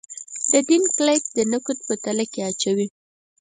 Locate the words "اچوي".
2.49-2.87